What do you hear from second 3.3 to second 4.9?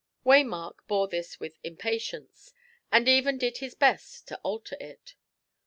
did his best to alter